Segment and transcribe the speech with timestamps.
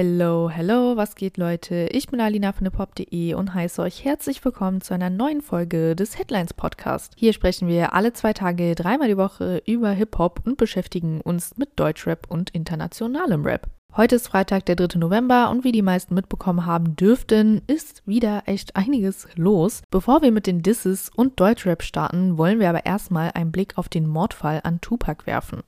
[0.00, 1.88] Hello, hello, was geht Leute?
[1.90, 6.16] Ich bin Alina von hiphop.de und heiße euch herzlich willkommen zu einer neuen Folge des
[6.16, 7.14] Headlines Podcast.
[7.16, 11.70] Hier sprechen wir alle zwei Tage, dreimal die Woche über Hip-Hop und beschäftigen uns mit
[11.74, 13.66] Deutschrap und internationalem Rap.
[13.96, 15.00] Heute ist Freitag, der 3.
[15.00, 19.82] November und wie die meisten mitbekommen haben dürften, ist wieder echt einiges los.
[19.90, 23.88] Bevor wir mit den Disses und Deutschrap starten, wollen wir aber erstmal einen Blick auf
[23.88, 25.64] den Mordfall an Tupac werfen.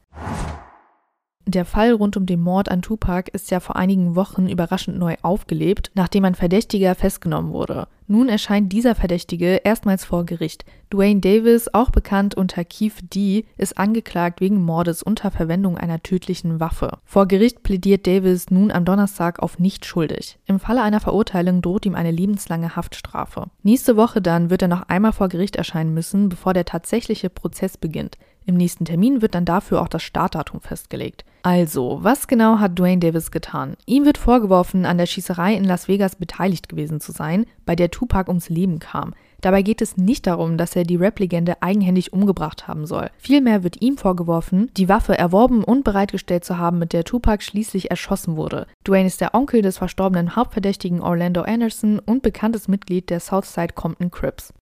[1.50, 5.16] Der Fall rund um den Mord an Tupac ist ja vor einigen Wochen überraschend neu
[5.22, 7.88] aufgelebt, nachdem ein Verdächtiger festgenommen wurde.
[8.06, 10.64] Nun erscheint dieser Verdächtige erstmals vor Gericht.
[10.92, 16.60] Dwayne Davis, auch bekannt unter Keith D., ist angeklagt wegen Mordes unter Verwendung einer tödlichen
[16.60, 16.98] Waffe.
[17.05, 20.38] Vor Gericht plädiert Davis nun am Donnerstag auf nicht schuldig.
[20.46, 23.46] Im Falle einer Verurteilung droht ihm eine lebenslange Haftstrafe.
[23.64, 27.77] Nächste Woche dann wird er noch einmal vor Gericht erscheinen müssen, bevor der tatsächliche Prozess
[27.77, 28.19] beginnt.
[28.46, 31.24] Im nächsten Termin wird dann dafür auch das Startdatum festgelegt.
[31.42, 33.74] Also, was genau hat Dwayne Davis getan?
[33.86, 37.91] Ihm wird vorgeworfen, an der Schießerei in Las Vegas beteiligt gewesen zu sein, bei der
[37.91, 39.14] Tupac ums Leben kam.
[39.41, 43.10] Dabei geht es nicht darum, dass er die Rap-Legende eigenhändig umgebracht haben soll.
[43.16, 47.91] Vielmehr wird ihm vorgeworfen, die Waffe erworben und bereitgestellt zu haben, mit der Tupac schließlich
[47.91, 48.66] erschossen wurde.
[48.86, 54.10] Dwayne ist der Onkel des verstorbenen Hauptverdächtigen Orlando Anderson und bekanntes Mitglied der Southside Compton
[54.10, 54.52] Crips.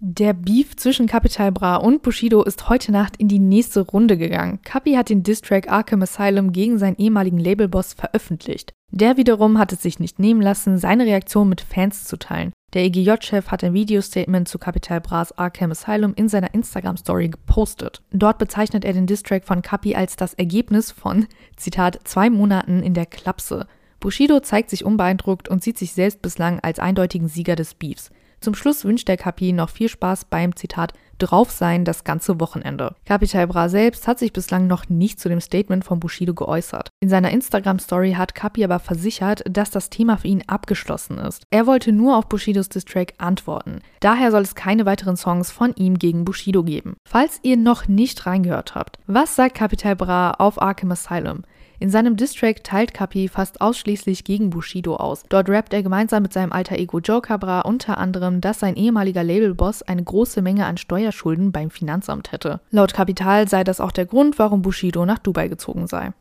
[0.00, 4.60] Der Beef zwischen Capital Bra und Bushido ist heute Nacht in die nächste Runde gegangen.
[4.62, 8.74] Capi hat den Distrack Arkham Asylum gegen seinen ehemaligen Labelboss veröffentlicht.
[8.92, 12.52] Der wiederum hat es sich nicht nehmen lassen, seine Reaktion mit Fans zu teilen.
[12.74, 18.00] Der EGJ-Chef hat ein Videostatement zu Capital Bras Arkham Asylum in seiner Instagram-Story gepostet.
[18.12, 21.26] Dort bezeichnet er den Distrack von Capi als das Ergebnis von,
[21.56, 23.66] Zitat, zwei Monaten in der Klapse.
[23.98, 28.10] Bushido zeigt sich unbeeindruckt und sieht sich selbst bislang als eindeutigen Sieger des Beefs.
[28.40, 32.94] Zum Schluss wünscht der Kapi noch viel Spaß beim Zitat drauf sein das ganze Wochenende.
[33.04, 36.90] Capital Bra selbst hat sich bislang noch nicht zu dem Statement von Bushido geäußert.
[37.00, 41.42] In seiner Instagram-Story hat Capi aber versichert, dass das Thema für ihn abgeschlossen ist.
[41.50, 43.80] Er wollte nur auf Bushidos Distrack antworten.
[44.00, 46.96] Daher soll es keine weiteren Songs von ihm gegen Bushido geben.
[47.04, 51.42] Falls ihr noch nicht reingehört habt, was sagt Capital Bra auf Arkham Asylum?
[51.80, 55.22] In seinem Distrack teilt Kapi fast ausschließlich gegen Bushido aus.
[55.28, 59.22] Dort rappt er gemeinsam mit seinem alter Ego Joe Cabra unter anderem, dass sein ehemaliger
[59.22, 62.60] Labelboss eine große Menge an Steuerschulden beim Finanzamt hätte.
[62.70, 66.12] Laut Kapital sei das auch der Grund, warum Bushido nach Dubai gezogen sei.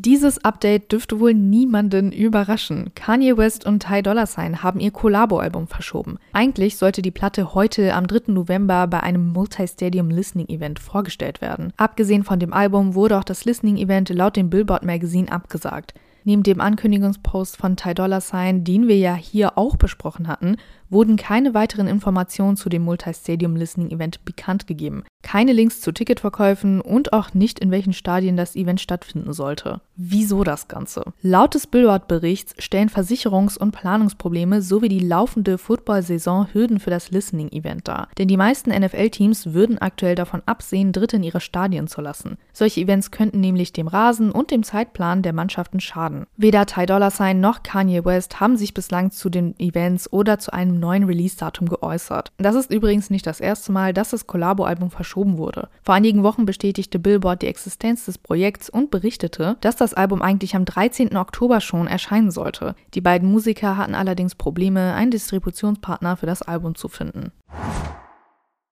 [0.00, 2.92] Dieses Update dürfte wohl niemanden überraschen.
[2.94, 6.18] Kanye West und Ty Dolla Sign haben ihr Collabo-Album verschoben.
[6.32, 8.30] Eigentlich sollte die Platte heute am 3.
[8.32, 11.72] November bei einem Multi-Stadium Listening Event vorgestellt werden.
[11.76, 15.94] Abgesehen von dem Album wurde auch das Listening Event laut dem Billboard Magazine abgesagt.
[16.28, 20.58] Neben dem Ankündigungspost von Ty Dolla Sign, den wir ja hier auch besprochen hatten,
[20.90, 25.04] wurden keine weiteren Informationen zu dem Multi-Stadium Listening Event bekannt gegeben.
[25.22, 29.80] Keine Links zu Ticketverkäufen und auch nicht, in welchen Stadien das Event stattfinden sollte.
[29.96, 31.04] Wieso das Ganze?
[31.22, 37.88] Laut des Billboard-Berichts stellen Versicherungs- und Planungsprobleme sowie die laufende Football-Saison Hürden für das Listening-Event
[37.88, 38.08] dar.
[38.16, 42.38] Denn die meisten NFL-Teams würden aktuell davon absehen, Dritte in ihre Stadien zu lassen.
[42.52, 46.17] Solche Events könnten nämlich dem Rasen und dem Zeitplan der Mannschaften schaden.
[46.36, 50.52] Weder Ty Dolla Sign noch Kanye West haben sich bislang zu den Events oder zu
[50.52, 52.32] einem neuen Release-Datum geäußert.
[52.38, 55.68] Das ist übrigens nicht das erste Mal, dass das Collabo-Album verschoben wurde.
[55.82, 60.56] Vor einigen Wochen bestätigte Billboard die Existenz des Projekts und berichtete, dass das Album eigentlich
[60.56, 61.16] am 13.
[61.16, 62.74] Oktober schon erscheinen sollte.
[62.94, 67.32] Die beiden Musiker hatten allerdings Probleme, einen Distributionspartner für das Album zu finden.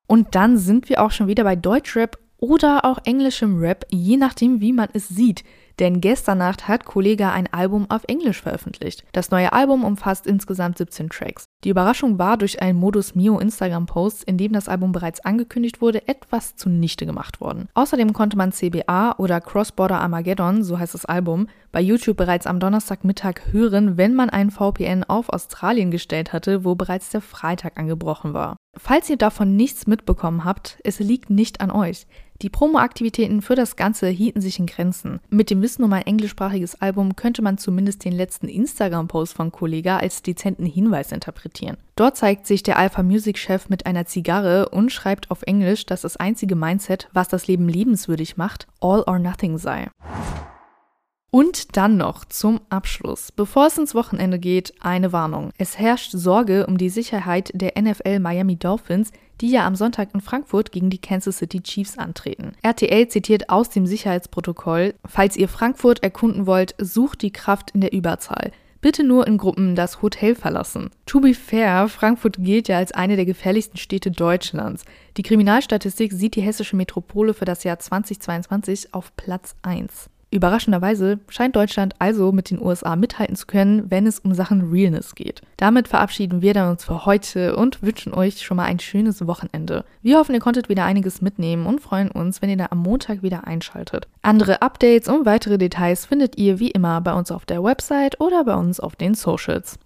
[0.06, 4.60] Und dann sind wir auch schon wieder bei Deutschrap oder auch englischem Rap, je nachdem,
[4.60, 5.42] wie man es sieht.
[5.78, 9.04] Denn gestern Nacht hat Kollega ein Album auf Englisch veröffentlicht.
[9.12, 11.44] Das neue Album umfasst insgesamt 17 Tracks.
[11.64, 16.08] Die Überraschung war durch einen Modus Mio Instagram-Post, in dem das Album bereits angekündigt wurde,
[16.08, 17.68] etwas zunichte gemacht worden.
[17.74, 22.58] Außerdem konnte man CBA oder Cross-Border Armageddon, so heißt das Album, bei YouTube bereits am
[22.58, 28.32] Donnerstagmittag hören, wenn man einen VPN auf Australien gestellt hatte, wo bereits der Freitag angebrochen
[28.32, 28.55] war.
[28.78, 32.06] Falls ihr davon nichts mitbekommen habt, es liegt nicht an euch.
[32.42, 35.20] Die Promo-Aktivitäten für das Ganze hielten sich in Grenzen.
[35.30, 39.96] Mit dem Wissen um ein englischsprachiges Album könnte man zumindest den letzten Instagram-Post von Kollega
[39.96, 41.78] als dezenten Hinweis interpretieren.
[41.96, 46.02] Dort zeigt sich der Alpha Music Chef mit einer Zigarre und schreibt auf Englisch, dass
[46.02, 49.88] das einzige Mindset, was das Leben lebenswürdig macht, all or nothing sei.
[51.36, 53.30] Und dann noch zum Abschluss.
[53.30, 55.50] Bevor es ins Wochenende geht, eine Warnung.
[55.58, 59.12] Es herrscht Sorge um die Sicherheit der NFL Miami Dolphins,
[59.42, 62.52] die ja am Sonntag in Frankfurt gegen die Kansas City Chiefs antreten.
[62.62, 67.92] RTL zitiert aus dem Sicherheitsprotokoll, falls ihr Frankfurt erkunden wollt, sucht die Kraft in der
[67.92, 68.50] Überzahl.
[68.80, 70.88] Bitte nur in Gruppen das Hotel verlassen.
[71.04, 74.86] To be fair, Frankfurt gilt ja als eine der gefährlichsten Städte Deutschlands.
[75.18, 80.08] Die Kriminalstatistik sieht die hessische Metropole für das Jahr 2022 auf Platz 1.
[80.36, 85.14] Überraschenderweise scheint Deutschland also mit den USA mithalten zu können, wenn es um Sachen Realness
[85.14, 85.42] geht.
[85.56, 89.84] Damit verabschieden wir dann uns für heute und wünschen euch schon mal ein schönes Wochenende.
[90.02, 93.22] Wir hoffen, ihr konntet wieder einiges mitnehmen und freuen uns, wenn ihr da am Montag
[93.22, 94.06] wieder einschaltet.
[94.22, 98.44] Andere Updates und weitere Details findet ihr wie immer bei uns auf der Website oder
[98.44, 99.78] bei uns auf den Socials.